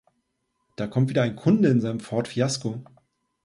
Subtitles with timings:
[0.77, 2.83] Da kommt wieder ein Kunde in seinem Ford Fiasko.